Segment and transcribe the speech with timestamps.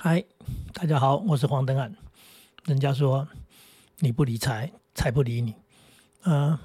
[0.00, 0.24] 嗨，
[0.72, 1.92] 大家好，我是黄登岸。
[2.66, 3.26] 人家说
[3.98, 5.52] 你不理财，财不理你。
[6.22, 6.60] 啊，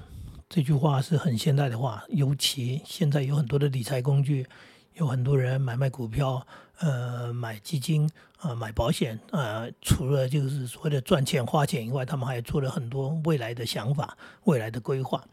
[0.48, 4.46] 这句话是很现代的话，尤其现在有很多的理财工具，
[4.92, 6.46] 有很多人买卖股票，
[6.78, 8.08] 呃，买基金，
[8.38, 15.24] 啊，买保险，啊，除了就是所谓的赚钱花钱以外，他们还做了很多未来的想法、未来的规划。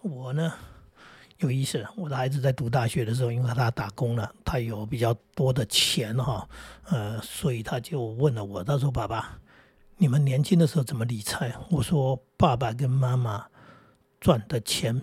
[0.00, 0.54] 我呢？
[1.42, 6.48] 有意思，我的孩子在读大学的时候，因为他打工了，他有比较多的钱哈，
[6.84, 9.38] 呃，所以他就问了我，他说：“爸爸，
[9.96, 13.46] 你们年轻的时候怎么理财？”我说：“爸爸跟妈妈
[14.20, 15.02] 赚的钱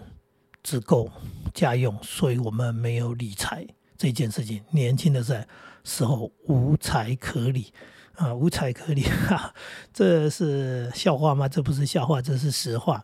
[0.64, 1.12] 只够
[1.54, 3.68] 家用，所以我们没有理财
[3.98, 4.64] 这件事情。
[4.72, 5.48] 年轻的在
[5.84, 7.74] 时候无财可理
[8.16, 9.54] 啊，无财可理，哈，
[9.94, 11.50] 这是笑话吗？
[11.50, 13.04] 这不是笑话，这是实话。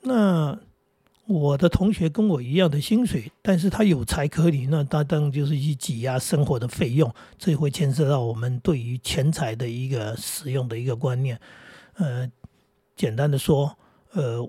[0.00, 0.58] 那。”
[1.26, 11.38] 我的同学跟我一样的薪水，但是他有财可理，那他当然就是去挤压生活的费用，这会牵涉到我们对于钱财的一个使用的一个观念。
[11.94, 12.28] 呃，
[12.96, 13.76] 简单的说，
[14.14, 14.42] 呃，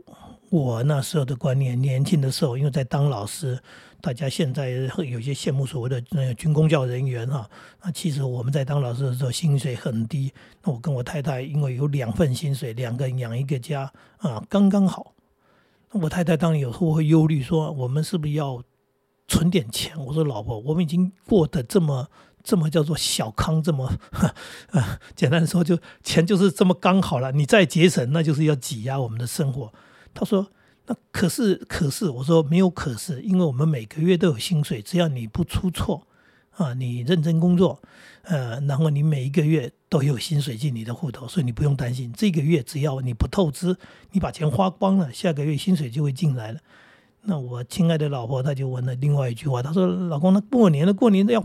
[0.49, 3.61] 我那时候的观念，年轻的时候，因为在当老师，
[4.01, 7.47] 大家现在会有些羡慕所谓的那个军工教人员哈，
[7.83, 15.13] 那其实我们在当老师的时候薪水很低，那我跟我太太因为有两份薪水，两个人养一个家啊，刚刚好。
[15.93, 18.63] 我太太当然有时候会忧虑，说我们是不是要
[19.27, 19.97] 存点钱？
[20.05, 22.07] 我说老婆，我们已经过得这么
[22.43, 23.85] 这么叫做小康，这么
[24.71, 27.31] 啊，简单的说，就钱就是这么刚好了。
[27.31, 29.71] 你再节省，那就是要挤压我们的生活。
[30.13, 30.47] 她说，
[30.87, 36.07] 那可是可是，我说没有可是，因为我们每个月都有薪水，只要你不出错。
[36.55, 37.81] 啊，你认真工作，
[38.23, 42.13] 呃，然后你每一个月都有薪水进你的户头，所以你不用担心。
[42.15, 43.75] 这个月只要你不透支，
[44.11, 46.59] 你把钱花光了，下个月薪水就会进来了。
[47.23, 51.43] 那我亲爱的老婆，她就问了另外一句话，她说：“老公，那过年了，过年要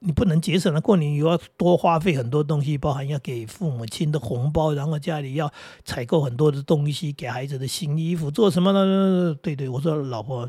[0.00, 5.50] 你不能节省了，过年又要多花费很多东西，包含要给父母亲的红包，然后家里要
[5.86, 10.46] 采购很多的东西，给孩子的新衣服，做什么呢？”对对，我说老婆。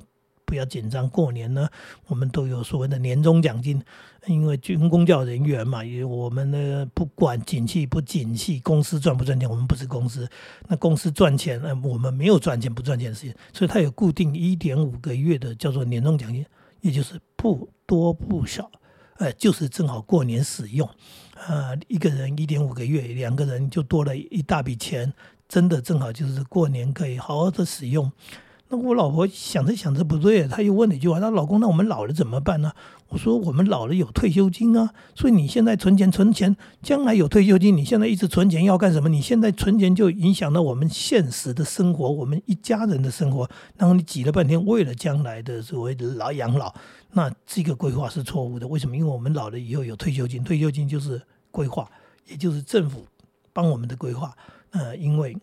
[0.52, 1.70] 不要紧张，过年呢，
[2.08, 3.82] 我们都有所谓的年终奖金，
[4.28, 10.28] 因为军工教人员嘛，也我们呢不管景气不景气，公司赚不赚钱，我们不是公司，
[10.68, 16.46] 那公司赚钱，呃，我们没有赚钱不赚钱的事情，所以它有固定一点五个月的叫做年终奖金，
[16.82, 18.70] 也就是不多不少，
[19.20, 20.90] 呃，就是正好过年使用，
[21.48, 25.14] 呃，一个人一点五个月，两个人就多了一大笔钱，
[25.48, 28.12] 真的正好就是过年可以好好的使用。
[28.72, 32.72] 那我老婆想着想着不对，她又问了一句话：“她老公，那我们老了怎么办呢？”
[33.10, 37.76] 我说：“我们老了有退休金啊，所以你现在存钱存钱，将来有退休金。
[37.76, 39.10] 你现在一直存钱要干什么？
[39.10, 43.50] 你现在存钱就影响到我们现实的生活，我们一家人的生活。
[43.76, 46.74] 然后你挤了半天，为了将来的所谓的老养老，
[47.12, 48.66] 那这个规划是错误的。
[48.66, 48.96] 为什么？
[48.96, 51.22] 因为我们老了以后有退休金，退休金就是
[51.52, 51.92] 规划，
[52.30, 53.06] 也就是政府
[53.52, 54.34] 帮我们的规划。
[54.70, 55.36] 呃，因为。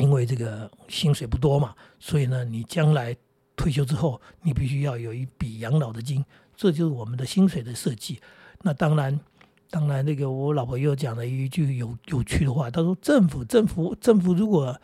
[0.00, 3.14] 因为这个薪水不多嘛，所以呢，你将来
[3.54, 6.24] 退休之后，你必须要有一笔养老的金，
[6.56, 8.18] 这就是我们的薪水的设计。
[8.62, 9.20] 那当然，
[9.68, 14.80] 当然，那个我老婆又讲了一句有有趣的话，她说：“政府，政府，政府，如果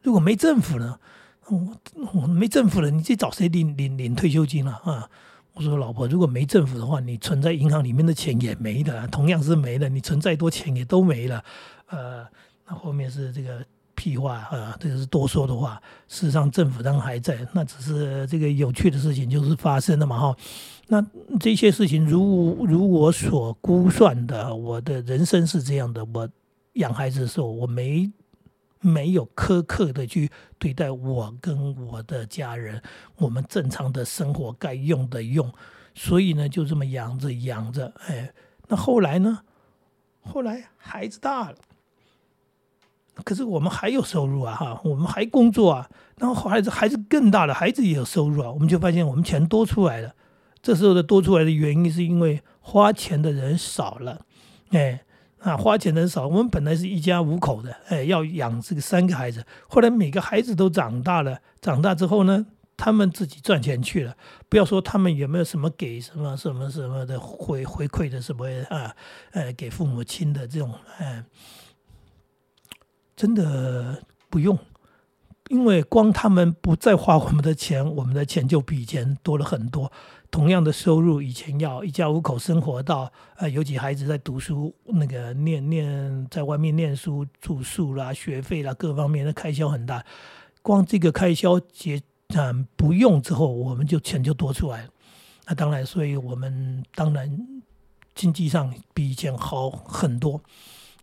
[0.00, 0.98] 如果没政府呢？
[1.48, 1.76] 我
[2.14, 5.10] 我没政府了，你去找谁领领领退休金了啊？”
[5.54, 11.44] 我说：“老婆，如果没政府的话，你存在银行里面的钱也没的，同样是没了，你存再多钱也都没了。”
[11.90, 12.24] 呃，
[12.66, 13.66] 那后面是这个。
[14.02, 15.80] 屁话啊，这个是多说的话。
[16.08, 20.36] 事实上，政府当然还在，那只是这个有趣的事情就是发生了嘛哈。
[20.88, 21.00] 那
[21.38, 26.28] 这些事情如如我所估算的，我的人生是这样的：我
[26.72, 28.10] 养孩子的时候，我没
[28.80, 32.82] 没有苛刻的去对待我跟我的家人，
[33.18, 35.48] 我们正常的生活该用的用，
[35.94, 38.34] 所以呢，就这么养着养着，哎，
[38.66, 39.42] 那后来呢？
[40.24, 41.56] 后来孩子大了。
[43.24, 50.14] 可是我们还有收入啊，哈，我们还工作啊，然后孩子孩子更大了，孩子也有收入啊，我们就发现我们钱多出来了。
[50.62, 54.22] 这时候的多出来的原因是因为花钱的人少了，
[54.70, 55.02] 哎，
[55.40, 62.46] 啊，花钱的人少，我们本来是一家五口的，哎，要养这个三个孩子，后来每个孩子都长大了，长大之后呢，
[62.78, 64.16] 他们自己赚钱去了，
[64.48, 68.96] 不要说他们有没有什么给什么什么什么的回回馈的什么啊，
[69.32, 71.22] 呃，给父母亲的这种，哎。
[73.22, 74.58] 真的不用，
[75.46, 79.92] 因为光他们不再花我们的钱，我们的钱就比以前多了很多。
[80.28, 90.04] 同样的收入，以前要一家五口生活到，呃，尤其孩子在读书，那个念念在外面念书，住宿啦、学费啦，各方面的开销很大。
[90.60, 92.02] 光这个开销结
[92.34, 94.88] 嗯不用之后，我们就钱就多出来。
[95.46, 97.30] 那当然，所以我们当然
[98.16, 100.42] 经济上比以前好很多。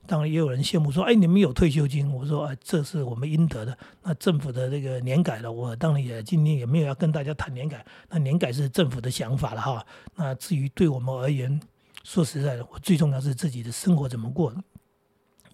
[0.09, 3.77] 当然也有人羡慕说：“哎，你们有退休金。”我说：“啊，这是我们应得的。
[4.01, 7.85] 那政府的这个年改了，我当然也今天也没有要跟大家谈年改。
[8.09, 9.85] 那年改是政府的想法了哈。
[10.15, 11.61] 那至于对我们而言，
[12.03, 14.51] 说实在的，我最重要是自己的生活怎么过。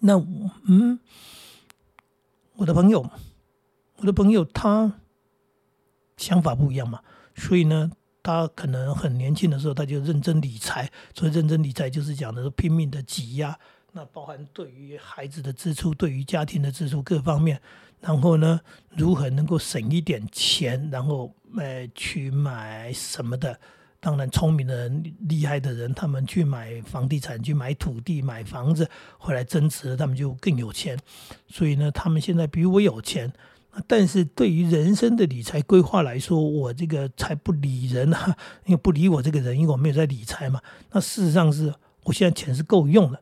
[0.00, 0.14] 那
[0.66, 0.98] 嗯，
[2.54, 3.10] 我的朋友，
[3.98, 5.00] 我的朋友他
[6.16, 7.02] 想法不一样嘛，
[7.34, 7.92] 所以呢，
[8.22, 10.90] 他可能很年轻的时候他就认真理财。
[11.14, 13.58] 所以认真理财就是讲的是拼命的挤压。
[13.96, 17.58] 那包含对于孩子的支出，对于家庭的支出各方面，
[17.98, 18.60] 然后呢，
[18.90, 23.58] 如何能够省一点钱，然后呃去买什么的？
[23.98, 30.96] 当然，聪明的人、厉害的人，他们去买房地产、去买土地、买房子，后来增值，他们就更有钱。
[31.48, 33.32] 所以呢，他们现在比我有钱。
[33.86, 40.60] 但是对于人生的理财规划来说，我这个才不理人啊，因为不理我这个人，因为我没有在理财嘛。
[40.92, 41.72] 那事实上是
[42.04, 43.20] 我现在钱是够用的。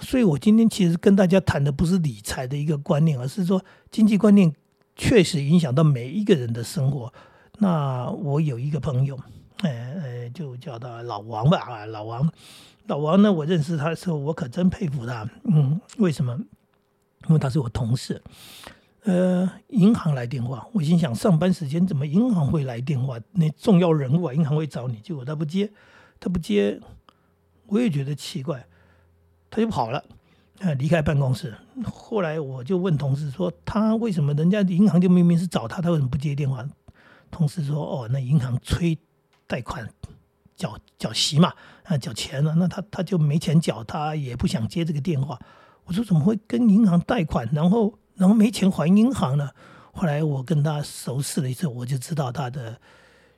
[0.00, 4.52] 所以，我今天其实跟大家谈的不是理财的一个观念，而是说经济观念
[4.94, 7.12] 确实影响到每一个人的生活。
[7.58, 9.18] 那我有一个朋友，
[9.62, 12.30] 呃呃，就叫他老王吧，啊，老王，
[12.86, 15.26] 老王呢，我认识他的时候，我可真佩服他。
[15.44, 16.38] 嗯，为什么？
[17.28, 18.22] 因为他是我同事。
[19.04, 23.18] 呃，银行来电话，我心想，上班时间怎么银行会来电话？
[23.32, 25.70] 那重要人物啊，银行会找你，结果他不接，
[26.20, 26.80] 他不接，
[27.66, 28.66] 我也觉得奇怪。
[29.56, 30.04] 他就跑了，
[30.76, 31.56] 离开办公室。
[31.82, 36.62] 后来我就问同事说：“他为什么人家银行就明明是找他，他为什么不接电话？”
[37.32, 38.98] 同事说：“哦，那银行催
[39.46, 39.88] 贷款
[40.54, 41.54] 缴缴息嘛，
[41.84, 45.38] 啊，缴钱了，那他他就没钱缴，他也不想接这个电话。”
[45.86, 49.48] 我说：“怎么会跟银行贷款，然后然后没钱还银行呢？”
[49.94, 52.78] 后来我跟他熟识了一次，我就知道他的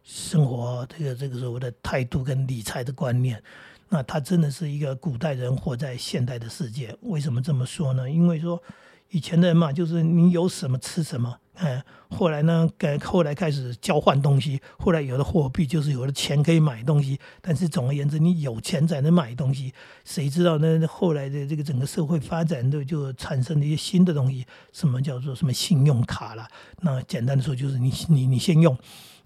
[0.02, 3.40] 生活这个这个所谓的态度跟理财的观念。
[3.88, 8.10] 那他真的是一个古代人活在现代的世界，为什么这么说呢？
[8.10, 8.62] 因为说
[9.10, 17.18] 以前的人嘛，就是你有什么吃什么，嗯，后来呢，改后来开始交换东西，后来有了货币，就是有了钱可以买东西。
[17.40, 19.72] 但是总而言之，你有钱才能买东西。
[20.04, 20.86] 谁知道呢？
[20.86, 26.46] 后来的这个整个社会发展的就产生了一些新的东西，什么叫做什么信用卡了？
[26.82, 28.76] 那简单的说就是你你你先用。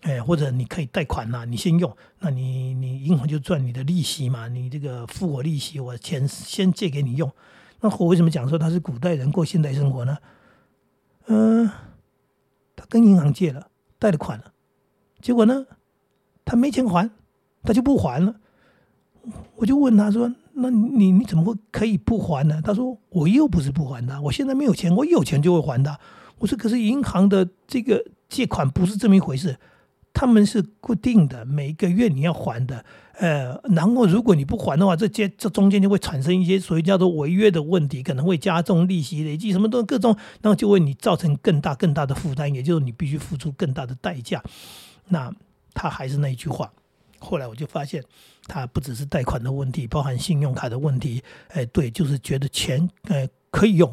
[0.02, 7.31] 哎，或者你可以贷款呐，你先用，那你你银行就赚你的利息嘛，你这个付我利息，我钱先借给你用。
[7.81, 10.19] 那我为什么讲说他是古代人过现代生活呢？
[11.26, 11.70] 嗯，
[12.75, 13.69] 他跟银行借了，
[14.00, 14.52] 贷了款了，
[15.20, 15.66] 结果呢，
[16.44, 17.08] 他没钱还，
[17.62, 18.34] 他就不还了。
[19.55, 25.96] 我就问他说：“那你你怎么会可以不还呢？”他说：“我又不是不还的，我现在没有钱，我有钱就会还的。”
[26.40, 29.56] 我说：“可是银行的这个借款不是这么一回事。”
[30.22, 32.84] 他们是固定的，每个月你要还的，
[33.14, 44.40] 呃，然后如果你不还的话，这间这中间就会产生一些所谓叫做违约的问题，可能会加重利息累计，什么都各种，然后就为你造成更大更大的负担，也就是你必须付出更大的代价。
[45.08, 45.28] 那
[45.74, 46.72] 他还是那一句话，
[47.19, 48.00] 后来我就发现，
[48.46, 53.92] 他不只是贷款的问题，包含信用卡的问题，哎，对，就是觉得钱呃可以用，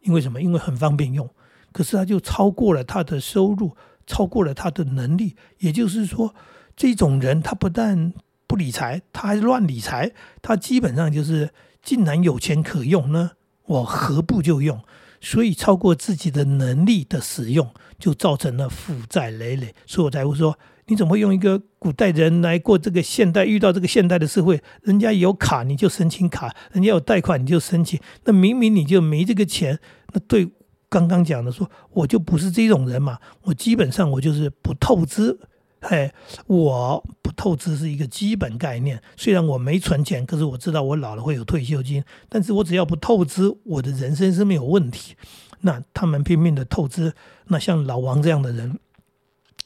[0.00, 0.42] 因为什么？
[0.42, 1.30] 因为很方便用，
[1.70, 3.76] 可是他就超过了他的收入。
[4.06, 6.34] 超过了他的能力，也就是说，
[6.76, 8.12] 这种人他不但
[8.46, 10.12] 不理财，他还乱理财。
[10.42, 11.50] 他基本上就是，
[11.82, 13.32] 既然有钱可用呢，
[13.66, 14.80] 我何不就用？
[15.20, 19.74] 所以超过自己的能力的使用，就造成了负债累累。
[19.86, 23.46] 所以我才会说，你怎么会用一个古代人来过这个现代？
[23.46, 29.78] 遇到这个现代的社会，人家有卡你就申请卡，人家有贷款你就申请，那明明你就没这个钱，
[30.12, 30.50] 那对。
[30.94, 35.36] 刚刚讲的说，我就不是这种人嘛，我基本上我就是不透支，
[35.80, 36.14] 哎，
[36.46, 39.02] 我不透支是一个基本概念。
[39.16, 45.16] 虽然我没存钱，可是我知道我老了会有退休金，但是我只要不透支，我的人生是没有问题。
[45.62, 47.12] 那他们拼命的透支，
[47.48, 48.78] 那像老王这样的人。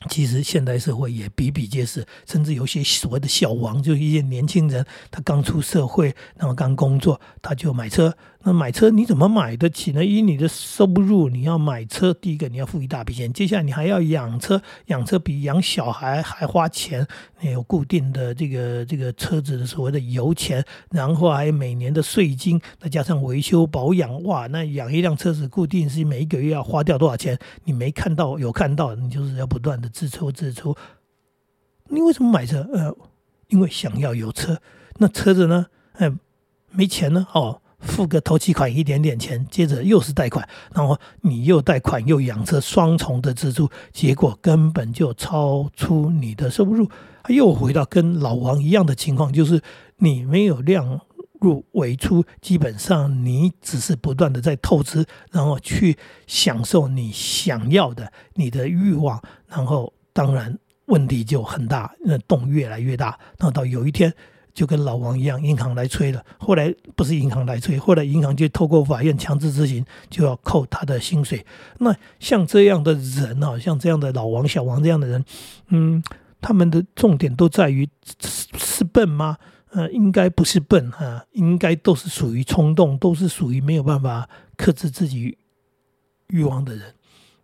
[0.08, 8.16] 其实现代社会也比比皆是，甚至有些所谓的小王，就一些年轻人，他刚出社会，然后刚工作，他就买车。
[8.45, 10.04] 那买车你怎么买得起呢？
[10.04, 17.04] 以你的收入，你要买车，第一个你要付一大笔钱，接下来你还要养车，养车比养小孩还花钱。
[17.40, 27.37] 你有固定的这个这个车子的所谓的油钱，然后还有每年的税金，再加上维修保养，哇，那养一辆车子固定是每一个月要花掉多少钱？
[27.64, 29.88] 你没看到有看到，你就是要不断的。
[29.88, 30.76] 自抽自出，
[31.88, 32.68] 你为什么买车？
[32.73, 32.97] 呃，
[33.49, 34.61] 因为想要有车。
[34.99, 35.66] 那车子呢？
[35.95, 36.12] 哎，
[36.71, 37.26] 没钱呢。
[37.33, 46.90] 哦，付个头期款一点点钱，接着又是贷款，然后你又贷款又养车，双重的支出，结果根本就超出你的收入。
[47.28, 49.62] 又回到跟老王一样的情况，就是
[49.99, 51.00] 你没有量
[51.40, 64.12] 入为出，基本上你只是不断的在透支，然后去享受你想要的你的欲望，然后当然问题就很大，那洞越来越大，然后到有一天。
[64.59, 66.21] 就跟老王一样，银行来催了。
[66.37, 71.47] 后来不是银行来催，后来银行就透过法院强制执行，就要扣他的薪水。
[71.79, 75.25] 那像这样的人啊，像这样的老王、小王这样的人，
[75.69, 76.03] 嗯，
[76.41, 77.88] 他们的重点都在于
[78.21, 79.37] 是是笨吗？
[79.71, 85.38] 呃，应该不是笨啊，应该都是属于冲动，都是属于没有办法克制自己
[86.27, 86.93] 欲望的人。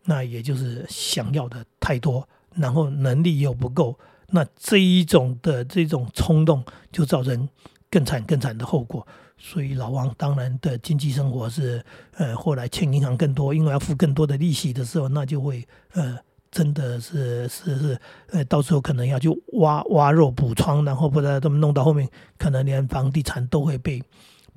[0.06, 3.97] 那也就是想要的太多，然后能力又不够。
[4.31, 7.49] 那这一种的这种冲动，就造成
[7.90, 9.07] 更惨更惨的后果。
[9.37, 16.19] 所以老王当然的经济生活是，呃，后来欠银行更多，因为要付更多的利息的时候，那就会，呃，
[16.50, 18.00] 真的是是是，
[18.31, 24.02] 呃，到时候可能要去挖挖肉补疮，然后不然这么弄到后面，可能连房地产都会被。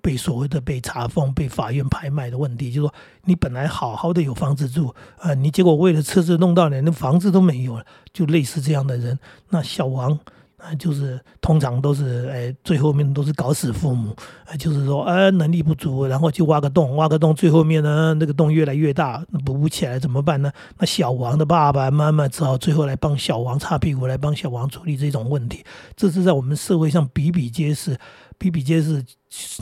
[0.07, 2.93] 被所谓的被查封、被法院拍卖的问题，就是说
[3.25, 7.83] 你本来好好的有房子住，啊，你结果为了车子弄到连那房子都没有了，
[8.13, 9.19] 就类似这样的人。
[9.49, 10.17] 那小王
[10.55, 14.15] 啊，就是通常都是哎，最后面都是搞死父母，
[14.57, 20.49] 就是说啊，能力不足，然后就挖个洞，挖个洞，最后面呢那个洞越来越大，补不起来怎么办呢？
[20.77, 25.65] 那小王的爸爸妈妈只好最后来帮小王擦屁股，来帮小王处理这种问题。
[25.97, 27.97] 这是在我们社会上比比皆是。
[28.37, 29.03] 比比皆是，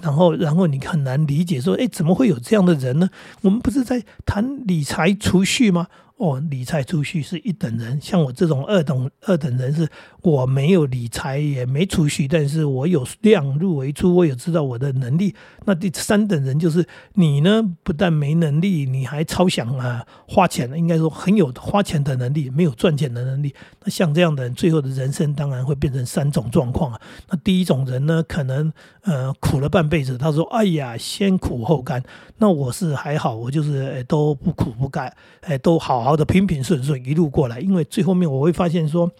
[0.02, 3.10] 然后，然后你很难理解说，哎，怎么会有这样的人呢？
[3.42, 5.88] 我们不是在谈理财储蓄吗？
[6.18, 9.86] 哦，理财储蓄是一等人，像我这种二等二等人是，
[10.22, 15.36] 我没有理财也没储蓄，但是我有量入为出，我有知道我的能力。
[15.66, 23.54] 那第三等人就是你呢，不但没能力，你还超想啊花钱，应该说很有花钱的能力，没有赚钱的能力。
[23.84, 27.02] 那像这样的人，最后的人生当然会变成三种状况啊。
[27.30, 32.02] 那第一种人呢，可能呃苦了半辈子，他说：“哎呀，先苦后甘。”
[32.40, 36.05] 那我是还好，我就是都不苦不甘，哎，都好。
[36.06, 39.12] 好的，平平顺顺一路过来，因为最后面我会发现说，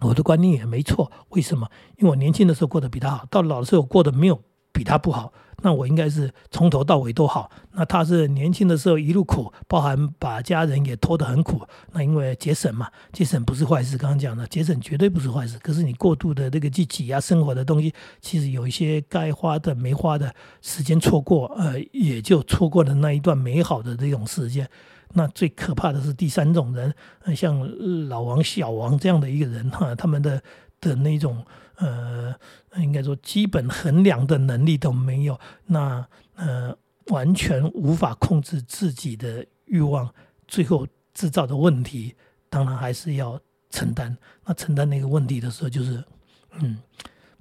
[0.00, 1.10] 我的观念也没错。
[1.30, 1.66] 为什么？
[1.96, 4.38] 因为我年轻的时候过得比他好，到老的时候过得没有
[4.72, 5.32] 比他不好。
[5.62, 7.50] 那我应该是从头到尾都好。
[7.72, 11.62] 那他是年轻的时候一路苦，包含把家人也拖得很苦。
[11.92, 13.96] 那因为节省嘛，节省不是坏事。
[13.96, 15.58] 刚刚讲的节省绝对不是坏事。
[15.58, 24.68] 可是你过度的这个去挤压生活的东西，其实有一些该花的没花的时间错过，呃，也就错过了那一段美好的这种时间。
[25.12, 26.94] 那最可怕的是第三种人，
[27.34, 30.42] 像老王、小王这样的一个人哈，他们的
[30.80, 31.44] 的那种
[31.76, 32.34] 呃，
[32.76, 36.76] 应该说基本衡量的能力都没有，那呃，
[37.06, 40.12] 完全无法控制自己的欲望，
[40.46, 42.14] 最后制造的问题，
[42.48, 43.40] 当然还是要
[43.70, 44.16] 承担。
[44.44, 46.04] 那承担那个问题的时候，就是
[46.52, 46.78] 嗯，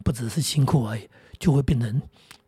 [0.04, 1.08] 不只是辛苦而已，
[1.38, 2.02] 就会变成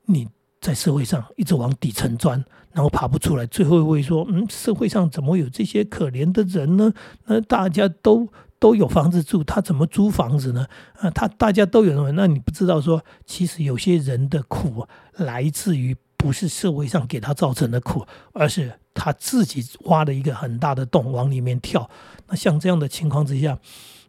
[0.06, 0.28] 你。
[0.62, 6.94] 在社会上一直往底层钻，然后爬不出来，最后会说：“嗯，社会上怎么有这些可怜的人呢？
[7.26, 10.68] 那大家都都有房子住，他怎么租房子呢？
[11.00, 12.12] 啊，他大家都有什么？
[12.12, 21.90] 那你不知道说，其实有些人的苦来自于不是社会上给他造成的苦，而是他自己挖了一个很大的洞往里面跳。
[22.28, 23.58] 那像这样的情况之下，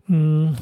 [0.09, 0.55] 嗯，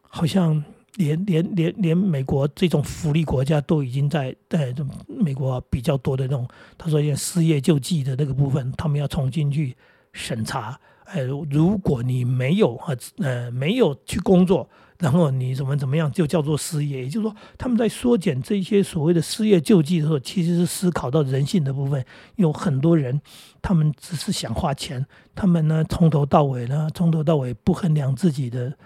[0.00, 0.64] 好像。”
[0.98, 4.74] 连连连连美国这种福利国家都已经在在
[5.06, 9.76] 美国比较多的那种，他说像失业救济的那个部分，他们要重新去
[10.12, 10.78] 审查。
[11.04, 17.04] 哎，如果你没有啊呃没有去工作，然后你怎么怎么样，就叫做失业。
[17.04, 22.04] 也就是说，他们在缩减这些所谓的失业救济的时候，其实是思考到人性的部分。
[22.36, 23.18] 有很多人，
[23.62, 28.76] 他们只是想花钱，他们呢从头到尾呢从头到尾不衡量自己的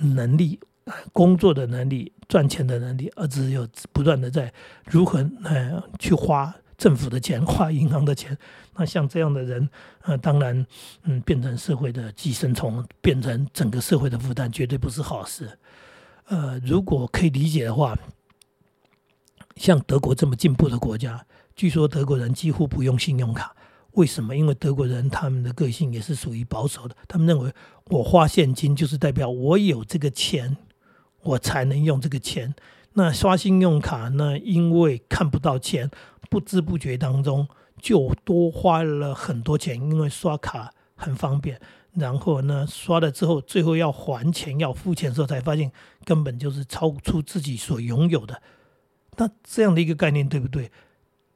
[0.00, 0.58] 能力。
[1.12, 4.52] 工作的能力、赚钱的能力，而只有不断的在
[4.84, 8.36] 如何呃去花政府的钱、花银行的钱。
[8.74, 9.68] 那像这样的人，
[10.00, 10.66] 呃，当然，
[11.02, 15.58] 嗯，变成社会的寄生虫，变成整个社会的负担，绝对不是好事。
[16.26, 17.96] 呃，如果可以理解的话，
[19.56, 23.54] 像德国这么进步的国家，据说德国人几乎不用信用卡。
[23.92, 24.34] 为什么？
[24.34, 27.52] 因为德国人他们的个性也是属于保守的，他们认为
[27.90, 30.56] 我花现金就是代表我有这个钱。
[31.22, 32.54] 我才能用这个钱。
[32.94, 34.38] 那刷信用卡呢？
[34.38, 35.90] 因为看不到钱，
[36.28, 37.48] 不知不觉当中
[37.80, 39.76] 就多花了很多钱。
[39.76, 41.60] 因为刷卡很方便，
[41.94, 45.72] 然后呢，刷了之后，最后要还钱、要付钱的时候，才发现
[46.04, 48.42] 根本就是超出自己所拥有的。
[49.16, 50.70] 那这样的一个概念对不对？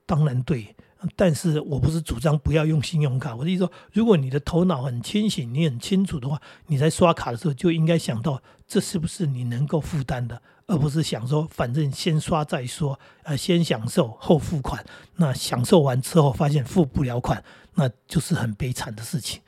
[0.07, 0.75] 当然对。
[1.15, 14.85] 但是我不是主张不要用信用卡，我的意思说，如果你的头脑很清醒，你很清楚的话，你在刷卡的时候就应该想到这是不是你能够负担的，而不是想说反正先刷再说，呃，先享受后付款。
[15.17, 17.45] 那享受完之后发现付不了款，
[17.75, 19.41] 那就是很悲惨的事情。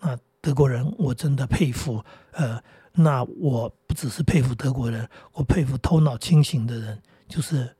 [0.00, 2.60] 那德国人我真的佩服，呃，
[2.92, 7.75] 那我不只是佩服德国人，我佩服头脑清醒的人，就是。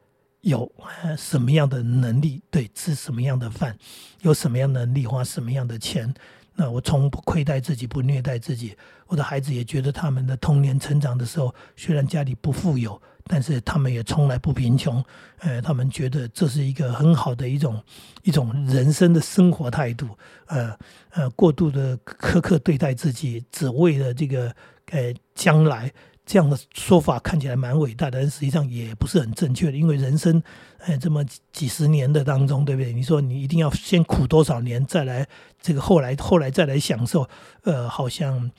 [0.46, 0.70] 有
[1.18, 3.76] 什么样的能力，对吃什么样的饭，
[4.22, 6.14] 有什么样的能力花什么样的钱，
[6.54, 8.76] 那我从不亏待自己，不虐待自己。
[9.08, 15.04] 我的孩子也觉得他们的童年成长的时候，虽然家里不富有，但是他们也从来不贫穷。
[15.40, 17.82] 呃，他们觉得这是一个很好的一种
[18.22, 20.16] 一种人生的生活态度。
[20.46, 20.72] 呃
[21.10, 24.54] 呃，过度的苛刻对待自己，只为了这个
[24.92, 25.92] 呃将来。
[26.26, 29.76] 这样的说法看起来蛮伟大的，但实际上也不是很正确的。
[29.76, 30.42] 因为人生，
[30.80, 32.92] 哎，这么几十年的当中，对不对？
[32.92, 35.24] 你说你一定要先苦多少年，再来
[35.62, 37.28] 这个后来后来再来享受，
[37.62, 38.50] 呃，好像，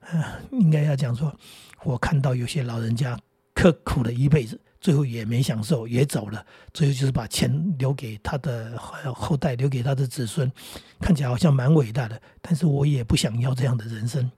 [0.00, 1.34] 呃，应该要讲说，
[1.82, 3.18] 我看到有些老人家
[3.54, 6.44] 刻苦了一辈子，最后也没享受，也走了，
[6.74, 10.52] 最后就是把钱留给他的后代，留给他的子孙，
[11.00, 12.20] 看起来好像蛮伟大的。
[12.42, 14.30] 但是我也不想要这样的人生。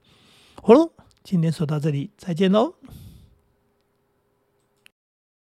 [0.63, 0.89] 好了。
[1.25, 2.75] 今天说到这里，再见喽。